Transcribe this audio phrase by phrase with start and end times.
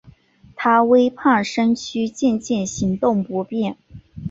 [0.55, 3.77] 她微胖身躯渐渐行动不便